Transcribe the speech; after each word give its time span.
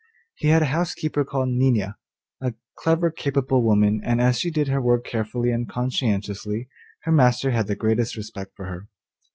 He 0.33 0.47
had 0.47 0.63
a 0.63 0.73
housekeeper 0.73 1.23
called 1.23 1.49
Nina, 1.49 1.95
a 2.41 2.55
clever 2.75 3.11
capable 3.11 3.61
woman, 3.61 4.01
and 4.03 4.19
as 4.19 4.39
she 4.39 4.49
did 4.49 4.67
her 4.67 4.81
work 4.81 5.05
carefully 5.05 5.51
and 5.51 5.69
conscientiously, 5.69 6.69
her 7.03 7.11
master 7.11 7.51
had 7.51 7.67
the 7.67 7.75
greatest 7.75 8.17
respect 8.17 8.55
for 8.55 8.65
her. 8.65 8.87